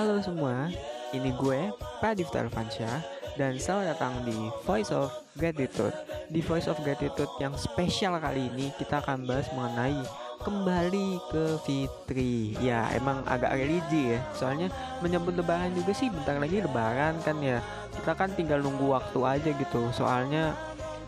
[0.00, 0.72] Halo semua,
[1.12, 3.04] ini gue Pradipta Arfansyah
[3.36, 4.32] dan selamat datang di
[4.64, 5.92] Voice of Gratitude.
[6.32, 10.00] Di Voice of Gratitude yang spesial kali ini kita akan bahas mengenai
[10.40, 12.56] kembali ke Fitri.
[12.64, 14.24] Ya, emang agak religi ya.
[14.32, 14.72] Soalnya
[15.04, 17.60] menyambut lebaran juga sih bentar lagi lebaran kan ya.
[17.92, 19.84] Kita kan tinggal nunggu waktu aja gitu.
[19.92, 20.56] Soalnya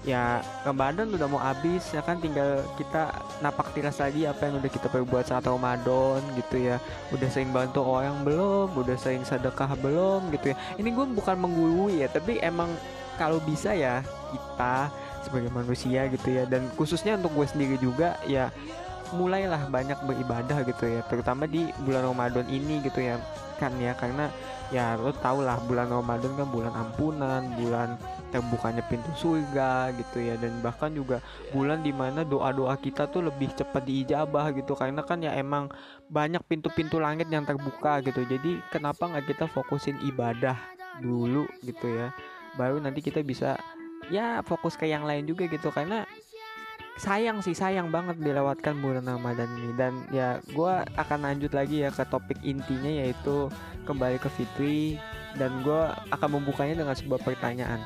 [0.03, 2.19] ya Ramadan udah mau habis ya kan?
[2.19, 6.77] Tinggal kita napak tiras lagi apa yang udah kita perbuat saat Ramadan gitu ya.
[7.15, 8.75] Udah sering bantu orang belum?
[8.75, 10.31] Udah sering sedekah belum?
[10.35, 10.57] Gitu ya.
[10.79, 12.71] Ini gue bukan menggurui ya tapi emang
[13.21, 14.03] kalau bisa ya
[14.35, 14.91] kita
[15.23, 16.45] sebagai manusia gitu ya.
[16.51, 18.51] Dan khususnya untuk gue sendiri juga ya
[19.15, 21.01] mulailah banyak beribadah gitu ya.
[21.07, 23.23] Terutama di bulan Ramadan ini gitu ya
[23.63, 23.95] kan ya.
[23.95, 24.27] Karena
[24.75, 27.95] ya lo tau lah bulan Ramadan kan bulan ampunan bulan
[28.33, 30.35] terbukanya pintu surga gitu ya.
[30.41, 31.21] Dan bahkan juga
[31.53, 34.73] bulan di mana doa-doa kita tuh lebih cepat diijabah gitu.
[34.73, 35.69] Karena kan ya emang
[36.09, 38.25] banyak pintu-pintu langit yang terbuka gitu.
[38.25, 40.57] Jadi kenapa nggak kita fokusin ibadah
[41.05, 42.11] dulu gitu ya?
[42.57, 43.61] Baru nanti kita bisa
[44.09, 45.69] ya fokus ke yang lain juga gitu.
[45.69, 46.09] Karena
[47.01, 49.71] sayang sih sayang banget dilewatkan bulan Ramadan ini.
[49.77, 53.53] Dan ya gue akan lanjut lagi ya ke topik intinya yaitu
[53.85, 54.97] kembali ke Fitri.
[55.33, 57.81] Dan gue akan membukanya dengan sebuah pertanyaan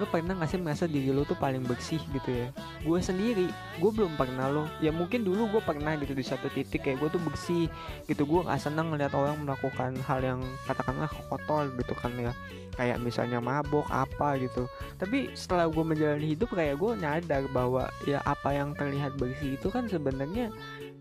[0.00, 2.48] lo pernah gak sih merasa diri lo tuh paling bersih gitu ya?
[2.80, 6.88] Gue sendiri gue belum pernah lo ya mungkin dulu gue pernah gitu di satu titik
[6.88, 7.68] kayak gue tuh bersih
[8.08, 8.24] gitu.
[8.24, 12.32] Gue gak senang ngeliat orang melakukan hal yang katakanlah kotor gitu kan ya.
[12.80, 14.64] Kayak misalnya mabok apa gitu.
[14.96, 19.68] Tapi setelah gue menjalani hidup kayak gue nyadar bahwa ya apa yang terlihat bersih itu
[19.68, 20.48] kan sebenarnya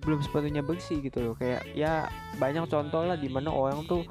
[0.03, 1.35] belum sepenuhnya bersih gitu loh.
[1.39, 4.03] Kayak ya banyak contoh lah di mana orang tuh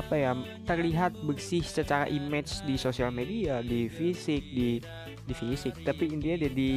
[0.00, 0.32] apa ya
[0.64, 4.80] terlihat bersih secara image di sosial media di fisik di
[5.28, 5.76] di fisik.
[5.86, 6.72] Tapi intinya dia di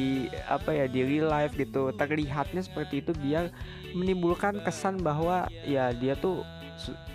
[0.46, 1.90] apa ya di real life gitu.
[1.96, 3.50] Terlihatnya seperti itu biar
[3.96, 6.46] menimbulkan kesan bahwa ya dia tuh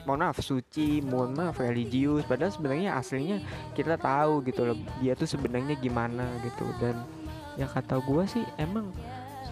[0.07, 2.25] mohon maaf suci mohon maaf religius.
[2.27, 3.37] Padahal sebenarnya aslinya
[3.77, 6.67] kita tahu gitu loh dia tuh sebenarnya gimana gitu.
[6.81, 7.05] Dan
[7.55, 8.91] ya kata gue sih emang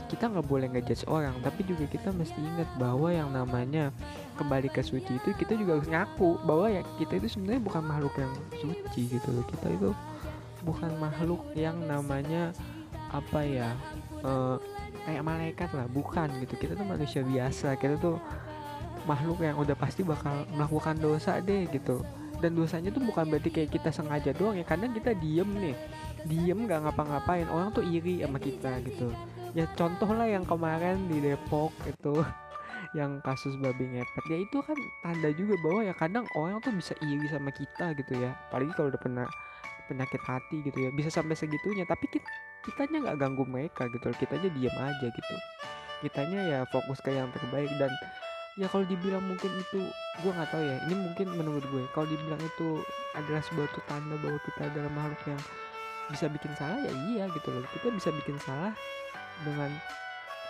[0.07, 3.91] kita nggak boleh ngejudge orang tapi juga kita mesti ingat bahwa yang namanya
[4.39, 8.15] kembali ke suci itu kita juga harus ngaku bahwa ya kita itu sebenarnya bukan makhluk
[8.15, 9.45] yang suci gitu loh.
[9.49, 9.89] Kita itu
[10.63, 12.53] bukan makhluk yang namanya
[13.11, 13.71] apa ya
[14.23, 14.59] uh,
[15.03, 16.53] kayak malaikat lah bukan gitu.
[16.55, 18.17] Kita tuh manusia biasa kita tuh
[19.09, 22.05] makhluk yang udah pasti bakal melakukan dosa deh gitu.
[22.37, 25.75] Dan dosanya tuh bukan berarti kayak kita sengaja doang ya kadang kita diem nih
[26.29, 29.09] diem nggak ngapa-ngapain orang tuh iri sama kita gitu
[29.57, 32.21] ya contoh lah yang kemarin di Depok itu
[32.97, 34.25] yang kasus babi ngepet.
[34.29, 38.13] Ya itu kan tanda juga bahwa ya kadang orang tuh bisa iri sama kita gitu
[38.21, 38.37] ya.
[38.53, 39.25] Apalagi kalau udah pernah
[39.89, 40.89] penyakit hati gitu ya.
[40.93, 42.29] Bisa sampai segitunya tapi kita
[42.69, 45.35] kitanya nggak ganggu mereka gitu kita aja diam aja gitu.
[46.05, 47.73] Kitanya ya fokus ke yang terbaik.
[47.81, 47.89] Dan
[48.61, 49.89] ya kalau dibilang mungkin itu
[50.21, 50.77] gue nggak tahu ya.
[50.85, 52.85] Ini mungkin menurut gue kalau dibilang itu
[53.17, 55.41] adalah sebuah tanda bahwa kita adalah makhluk yang
[56.07, 57.65] bisa bikin salah ya iya gitu loh.
[57.73, 58.77] Kita bisa bikin salah
[59.45, 59.71] dengan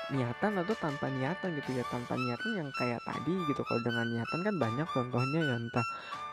[0.08, 3.62] niatan atau tanpa niatan gitu ya tanpa niatan yang kayak tadi gitu.
[3.68, 5.88] Kalau dengan niatan kan banyak contohnya ya entah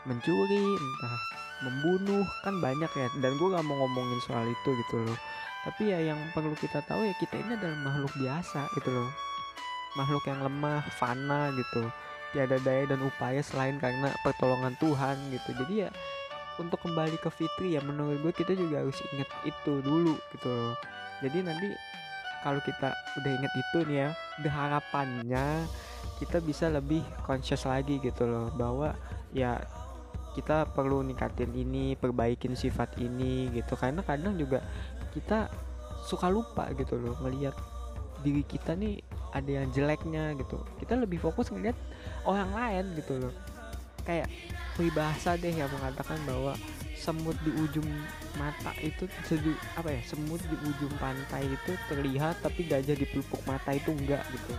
[0.07, 1.15] mencuri entah
[1.67, 3.07] membunuh kan banyak ya.
[3.19, 5.17] Dan gue gak mau ngomongin soal itu gitu loh.
[5.67, 9.09] Tapi ya yang perlu kita tahu ya kita ini adalah makhluk biasa gitu loh.
[9.99, 11.83] Makhluk yang lemah fana gitu.
[12.31, 15.49] Tiada daya dan upaya selain karena pertolongan Tuhan gitu.
[15.55, 15.89] Jadi ya
[16.55, 20.75] untuk kembali ke fitri ya menurut gue kita juga harus ingat itu dulu gitu loh.
[21.23, 21.67] Jadi nanti
[22.45, 24.09] kalau kita udah inget itu nih ya
[24.45, 25.65] harapannya
[26.21, 28.93] kita bisa lebih conscious lagi gitu loh bahwa
[29.33, 29.57] ya
[30.37, 33.73] kita perlu ningkatin ini perbaikin sifat ini gitu.
[33.79, 34.59] Karena kadang juga
[35.15, 35.47] kita
[36.05, 37.55] suka lupa gitu loh ngelihat
[38.21, 38.99] diri kita nih
[39.31, 40.59] ada yang jeleknya gitu.
[40.77, 41.75] Kita lebih fokus ngeliat
[42.27, 43.33] orang lain gitu loh.
[44.03, 44.29] Kayak
[44.75, 46.53] peribahasa deh yang mengatakan bahwa
[46.95, 47.85] semut di ujung
[48.39, 53.43] mata itu sedu apa ya semut di ujung pantai itu terlihat tapi gajah di pelupuk
[53.45, 54.53] mata itu enggak gitu.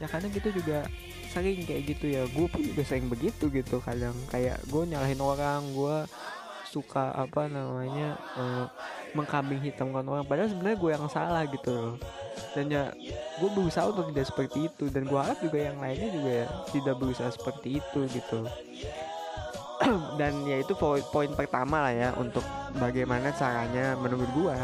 [0.00, 0.88] Ya kadang kita juga
[1.30, 2.22] sering kayak gitu ya.
[2.32, 4.16] Gue pun juga sering begitu gitu kadang.
[4.32, 5.96] Kayak gue nyalahin orang gue
[6.68, 8.66] suka apa namanya uh,
[9.16, 10.24] mengkambing hitamkan orang.
[10.28, 11.70] Padahal sebenarnya gue yang salah gitu.
[11.72, 11.96] Loh
[12.52, 12.92] dan ya
[13.40, 14.84] gue berusaha untuk tidak seperti itu.
[14.92, 18.44] Dan gue harap juga yang lainnya juga ya tidak berusaha seperti itu gitu
[20.20, 22.42] dan ya itu poin, pertama lah ya untuk
[22.76, 24.56] bagaimana caranya menurut gua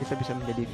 [0.00, 0.64] kita bisa menjadi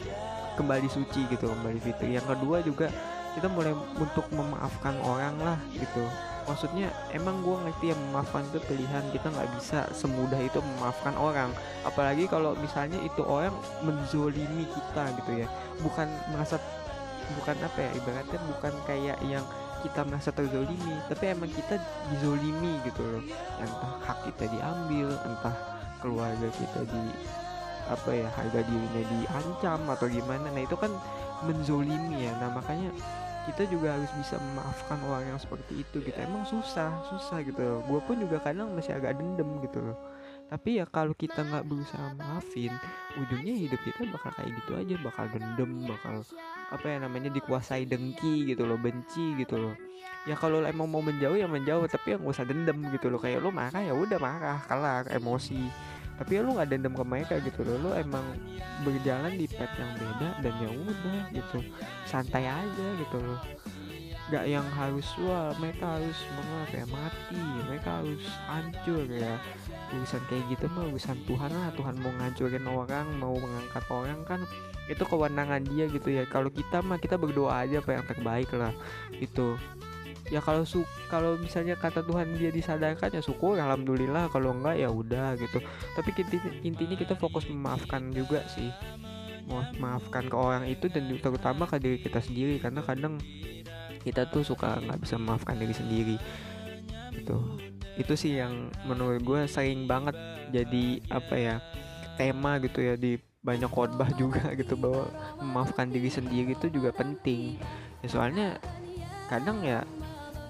[0.54, 2.14] kembali suci gitu kembali fitri.
[2.14, 2.86] Yang kedua juga
[3.34, 6.04] kita mulai untuk memaafkan orang lah gitu.
[6.46, 11.50] Maksudnya emang gua ngerti ya memaafkan itu pilihan kita nggak bisa semudah itu memaafkan orang.
[11.86, 15.48] Apalagi kalau misalnya itu orang menzolimi kita gitu ya.
[15.82, 16.58] Bukan merasa
[17.38, 19.46] bukan apa ya ibaratnya bukan kayak yang
[19.80, 21.80] kita merasa terzolimi tapi emang kita
[22.12, 23.22] dizolimi gitu loh.
[23.60, 25.56] Entah hak kita diambil entah
[26.00, 27.02] keluarga kita di
[27.90, 30.46] apa ya harga dirinya diancam atau gimana.
[30.52, 30.92] Nah itu kan
[31.44, 32.32] menzolimi ya.
[32.38, 32.92] Nah makanya
[33.48, 36.16] kita juga harus bisa memaafkan orang yang seperti itu gitu.
[36.20, 40.09] Emang susah susah gitu gue pun juga kadang masih agak dendam gitu loh
[40.50, 42.74] tapi ya kalau kita nggak berusaha maafin
[43.14, 46.26] ujungnya hidup kita bakal kayak gitu aja bakal dendam bakal
[46.74, 49.74] apa ya namanya dikuasai dengki gitu loh benci gitu loh.
[50.28, 53.18] Ya kalau emang mau menjauh ya menjauh tapi yang gak usah dendam gitu loh.
[53.18, 55.70] Kayak lo marah ya udah marah kelar emosi.
[56.20, 57.76] Tapi ya lu nggak dendam ke mereka gitu loh.
[57.88, 58.22] Lu emang
[58.84, 61.58] berjalan di pet yang beda dan ya udah gitu.
[62.06, 63.40] Santai aja gitu loh.
[64.30, 67.40] Gak yang harus wah mereka harus mengapa ya mati.
[67.66, 69.34] Mereka harus hancur ya
[69.92, 71.70] urusan kayak gitu mah urusan Tuhan lah.
[71.74, 74.40] Tuhan mau ngancurin orang mau mengangkat orang kan
[74.90, 76.24] itu kewenangan dia gitu ya.
[76.26, 78.74] Kalau kita mah kita berdoa aja apa yang terbaik lah
[79.18, 79.54] itu
[80.30, 84.30] ya kalau su kalau misalnya kata Tuhan dia disadarkan ya syukur alhamdulillah.
[84.30, 85.58] Kalau enggak ya udah gitu.
[85.98, 88.70] Tapi intinya, intinya kita fokus memaafkan juga sih.
[89.82, 92.62] Maafkan ke orang itu dan terutama ke diri kita sendiri.
[92.62, 93.18] Karena kadang
[94.00, 96.16] kita tuh suka nggak bisa memaafkan diri sendiri
[97.12, 97.38] itu
[97.98, 100.14] itu sih yang menurut gue sering banget
[100.54, 101.54] jadi apa ya
[102.20, 105.08] tema gitu ya di banyak khotbah juga gitu bahwa
[105.40, 107.56] memaafkan diri sendiri itu juga penting.
[108.04, 108.46] Ya soalnya
[109.32, 109.84] kadang ya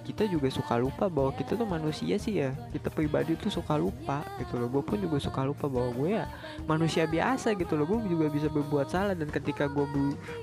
[0.01, 2.51] kita juga suka lupa bahwa kita tuh manusia sih ya.
[2.75, 4.67] Kita pribadi tuh suka lupa gitu loh.
[4.67, 6.27] Gue pun juga suka lupa bahwa gue ya
[6.67, 7.87] manusia biasa gitu loh.
[7.87, 9.87] Gue juga bisa berbuat salah dan ketika gue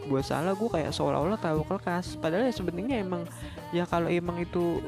[0.08, 2.16] buat salah gue kayak seolah-olah tahu kelas.
[2.16, 3.28] Padahal ya sebenarnya emang
[3.76, 4.80] ya kalau emang itu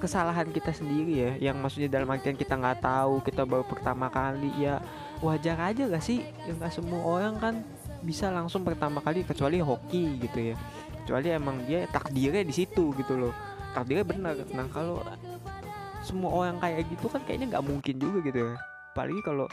[0.00, 1.52] kesalahan kita sendiri ya.
[1.52, 4.80] Yang maksudnya dalam artian kita nggak tahu kita baru pertama kali ya
[5.20, 6.24] wajar aja gak sih?
[6.48, 7.54] Ya nggak semua orang kan
[8.00, 10.56] bisa langsung pertama kali kecuali hoki gitu ya.
[11.04, 13.34] Kecuali emang dia takdirnya di situ gitu loh.
[13.76, 14.34] Takdirnya benar.
[14.56, 15.04] Nah kalau
[16.00, 18.56] semua orang kayak gitu kan kayaknya nggak mungkin juga gitu ya.
[18.96, 19.46] Apalagi kalau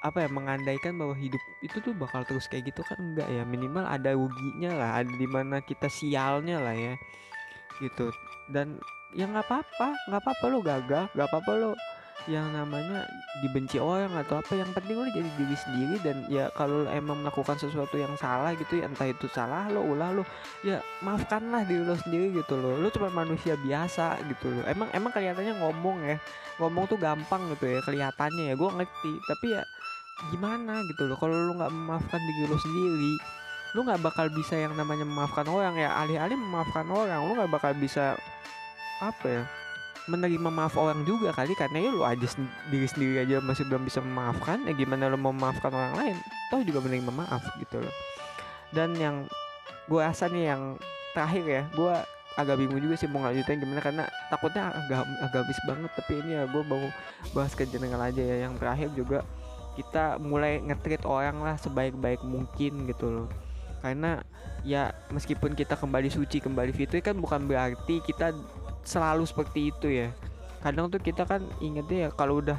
[0.00, 3.44] apa ya mengandaikan bahwa hidup itu tuh bakal terus kayak gitu kan enggak ya.
[3.44, 6.96] Minimal ada ruginya lah ada di mana kita sialnya lah ya
[7.84, 8.08] gitu.
[8.48, 8.80] Dan
[9.14, 11.72] ya nggak apa-apa nggak apa-apa lo gagal nggak apa-apa lo
[12.28, 13.08] yang namanya
[13.40, 17.56] dibenci orang atau apa yang penting lo jadi diri sendiri dan ya kalau emang melakukan
[17.56, 20.22] sesuatu yang salah gitu ya entah itu salah lo ulah lo
[20.60, 25.10] ya maafkanlah diri lo sendiri gitu lo lo cuma manusia biasa gitu lo emang emang
[25.16, 26.16] kelihatannya ngomong ya
[26.60, 29.12] ngomong tuh gampang gitu ya kelihatannya ya gue ngerti.
[29.24, 29.62] Tapi ya
[30.28, 33.14] gimana gitu lo kalau lo nggak memaafkan diri lo sendiri
[33.72, 35.96] lo nggak bakal bisa yang namanya memaafkan orang ya.
[36.04, 38.20] Alih-alih memaafkan orang lo nggak bakal bisa
[39.00, 39.44] apa ya
[40.08, 42.26] menerima maaf orang juga kali karena ya lu aja
[42.72, 46.16] diri sendiri aja masih belum bisa memaafkan ya gimana lu mau memaafkan orang lain?
[46.50, 47.94] Toh juga menerima maaf gitu loh.
[48.74, 49.30] Dan yang
[49.86, 50.62] gue rasa nih yang
[51.14, 51.94] terakhir ya gue
[52.38, 55.90] agak bingung juga sih mau ngajutin gimana karena takutnya agak agak habis banget.
[55.94, 56.82] Tapi ini ya gue mau
[57.36, 58.36] bahas ke general aja ya.
[58.48, 59.18] Yang terakhir juga
[59.78, 63.28] kita mulai ngetrit orang lah sebaik-baik mungkin gitu loh.
[63.80, 64.20] Karena
[64.66, 68.36] ya meskipun kita kembali suci kembali fitri kan bukan berarti kita
[68.90, 70.10] selalu seperti itu ya.
[70.58, 72.58] Kadang tuh kita kan ingetnya ya kalau udah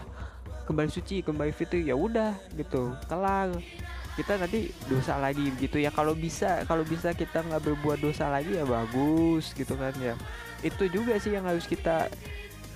[0.64, 3.52] kembali suci kembali fitri ya udah gitu kelar
[4.16, 5.92] kita nanti dosa lagi gitu ya.
[5.92, 10.16] Kalau bisa kalau bisa kita nggak berbuat dosa lagi ya bagus gitu kan ya.
[10.64, 12.08] Itu juga sih yang harus kita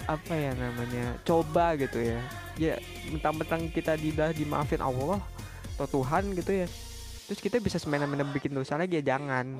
[0.06, 2.20] apa ya namanya coba gitu ya.
[2.56, 2.76] Ya
[3.12, 5.20] mentang-mentang kita tidak dimaafin Allah
[5.76, 6.68] atau Tuhan gitu ya
[7.26, 9.60] terus kita bisa semena-mena bikin dosa lagi ya jangan.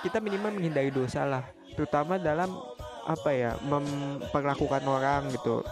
[0.00, 1.44] Kita minimal menghindari dosa lah
[1.76, 2.52] terutama dalam
[3.06, 5.62] apa ya memperlakukan orang gitu.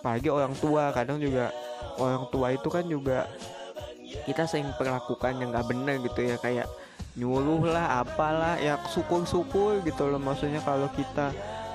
[0.00, 1.48] Apalagi orang tua kadang juga
[1.96, 3.24] orang tua itu kan juga
[4.28, 6.68] kita sering perlakukan yang nggak bener gitu ya kayak
[7.14, 10.20] nyuruh lah apalah ya syukur-syukur gitu loh.
[10.20, 11.32] Maksudnya kalau kita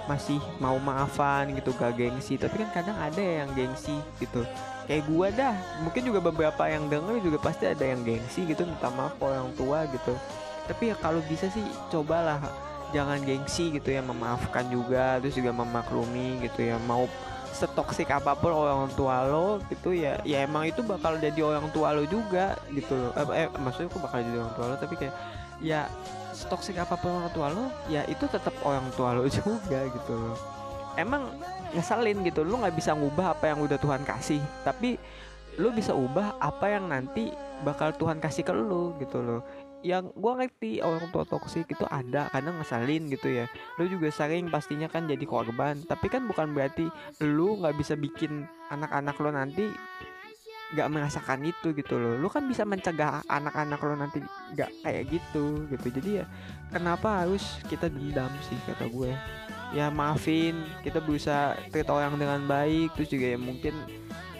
[0.10, 2.34] masih mau maafan gitu gak gengsi.
[2.38, 4.42] Tapi kan kadang ada yang gengsi gitu.
[4.90, 8.90] Kayak gua dah mungkin juga beberapa yang denger juga pasti ada yang gengsi gitu minta
[8.90, 10.18] maaf orang tua gitu.
[10.66, 12.42] Tapi ya kalau bisa sih cobalah
[12.92, 16.78] jangan gengsi gitu ya memaafkan juga terus juga memaklumi gitu ya.
[16.84, 17.06] Mau
[17.54, 21.92] setoksik apa pun orang tua lo gitu ya ya emang itu bakal jadi orang tua
[21.94, 23.12] lo juga gitu loh.
[23.18, 24.76] Eh, eh maksudnya aku bakal jadi orang tua lo?
[24.78, 25.16] Tapi kayak
[25.60, 25.90] ya
[26.32, 30.38] setoksik apa pun orang tua lo ya itu tetap orang tua lo juga gitu loh.
[30.98, 31.30] Emang
[31.74, 34.98] ngeselin gitu lo nggak bisa ngubah apa yang udah Tuhan kasih tapi
[35.62, 37.30] lo bisa ubah apa yang nanti
[37.62, 39.42] bakal Tuhan kasih ke lo gitu loh
[39.80, 43.46] yang gue ngerti orang tua toksik itu ada kadang ngesalin gitu ya.
[43.80, 45.80] Lu juga sering pastinya kan jadi korban.
[45.88, 46.92] Tapi kan bukan berarti
[47.24, 49.72] lu nggak bisa bikin anak-anak lo nanti
[50.76, 52.20] nggak merasakan itu gitu loh.
[52.20, 54.20] Lu kan bisa mencegah anak-anak lo nanti
[54.54, 55.88] nggak kayak gitu gitu.
[55.96, 56.26] Jadi ya
[56.76, 59.16] kenapa harus kita dendam sih kata gue?
[59.72, 63.74] Ya maafin kita berusaha treat orang dengan baik terus juga ya mungkin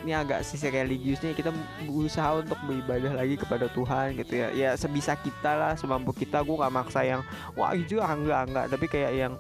[0.04, 1.52] ini agak sisi religiusnya kita
[1.84, 4.48] berusaha untuk beribadah lagi kepada Tuhan gitu ya.
[4.56, 6.40] Ya sebisa kita lah semampu kita.
[6.44, 7.22] Gue gak maksa yang
[7.60, 8.66] wah itu enggak enggak.
[8.72, 9.34] Tapi kayak yang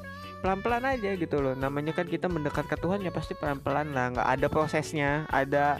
[0.43, 1.55] pelan-pelan aja gitu loh.
[1.55, 4.05] Namanya kan kita mendekat ke Tuhan ya pasti pelan-pelan lah.
[4.15, 5.79] Nggak ada prosesnya ada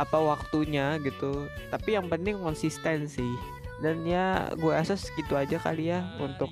[0.00, 1.48] apa waktunya gitu.
[1.68, 3.28] Tapi yang penting konsistensi.
[3.78, 6.50] Dan ya gue rasa segitu aja kali ya untuk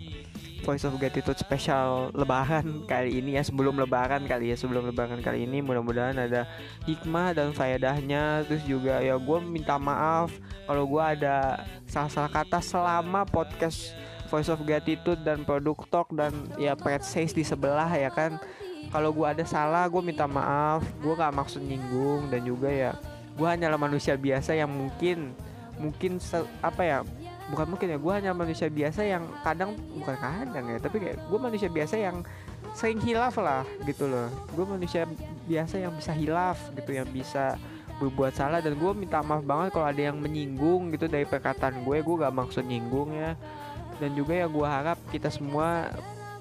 [0.65, 5.45] Voice of Gratitude spesial lebaran kali ini ya sebelum lebaran kali ya sebelum lebaran kali
[5.45, 5.61] ini.
[5.61, 6.49] Mudah-mudahan ada
[6.89, 8.47] hikmah dan faedahnya.
[8.49, 10.33] Terus juga ya gue minta maaf
[10.65, 13.93] kalau gue ada salah-salah kata selama podcast
[14.33, 18.41] Voice of Gratitude dan Produk Talk dan ya Pet Says di sebelah ya kan.
[18.89, 20.87] Kalau gue ada salah gue minta maaf.
[21.03, 22.93] Gue gak maksud nyinggung dan juga ya
[23.37, 25.37] gue hanyalah manusia biasa yang mungkin
[25.77, 26.17] mungkin
[26.65, 26.99] apa ya
[27.47, 31.39] bukan mungkin ya gue hanya manusia biasa yang kadang bukan kadang ya tapi kayak gue
[31.39, 32.17] manusia biasa yang
[32.75, 34.29] sering hilaf lah gitu loh.
[34.53, 35.09] Gue manusia
[35.49, 37.57] biasa yang bisa hilaf gitu yang bisa
[37.97, 42.05] berbuat salah dan gue minta maaf banget kalau ada yang menyinggung gitu dari perkataan gue
[42.05, 43.33] gue gak maksud nyinggung ya
[43.97, 45.89] dan juga ya gue harap kita semua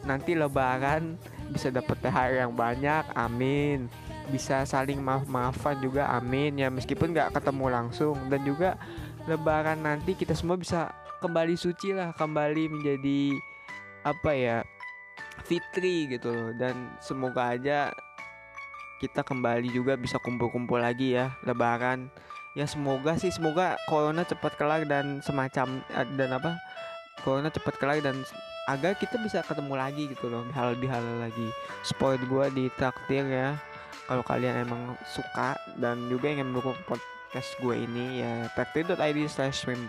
[0.03, 1.15] nanti lebaran
[1.49, 3.87] bisa dapat THR yang banyak amin.
[4.25, 8.17] Bisa saling maaf-maafan juga amin ya meskipun nggak ketemu langsung.
[8.29, 8.77] Dan juga
[9.25, 13.33] lebaran nanti kita semua bisa kembali suci lah kembali menjadi
[14.05, 14.57] apa ya
[15.45, 16.49] fitri gitu loh.
[16.53, 17.89] Dan semoga aja
[19.01, 22.09] kita kembali juga bisa kumpul-kumpul lagi ya lebaran.
[22.55, 26.55] Ya semoga sih semoga corona cepat kelar dan semacam eh, dan apa
[27.19, 28.23] corona cepat kelar dan
[28.71, 31.49] agar kita bisa ketemu lagi gitu loh hal lebih hal lagi.
[31.83, 33.59] Spoil gue di traktir ya
[34.05, 36.77] kalau kalian emang suka dan juga ingin mendukung
[37.59, 39.83] gue ini ya traktir.id slash swim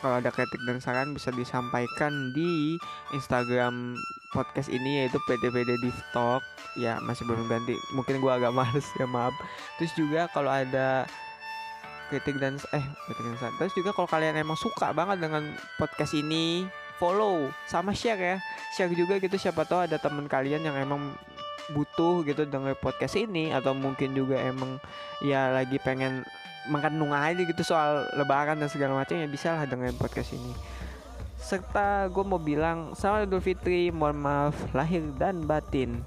[0.00, 2.80] kalau ada kritik dan saran bisa disampaikan di
[3.12, 4.00] Instagram
[4.32, 6.40] podcast ini yaitu PDPD Div Talk.
[6.80, 7.76] Ya masih belum ganti.
[7.92, 9.36] Mungkin gue agak males ya maaf.
[9.76, 11.04] Terus juga kalau ada
[12.08, 13.54] kritik dan eh kritik dan saran.
[13.60, 16.64] Terus juga kalau kalian emang suka banget dengan podcast ini
[16.96, 18.36] follow sama share ya.
[18.72, 21.12] Share juga gitu siapa tahu ada teman kalian yang emang
[21.76, 24.80] butuh gitu denger podcast ini atau mungkin juga emang
[25.22, 26.24] ya lagi pengen
[26.68, 30.52] makan nung aja gitu soal lebaran dan segala macam ya bisa lah dengerin podcast ini.
[31.40, 36.04] Serta gue mau bilang selamat Idul Fitri mohon maaf lahir dan batin